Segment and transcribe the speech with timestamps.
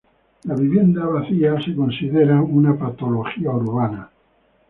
[0.45, 4.09] La vivienda vacía se considera una patología urbana.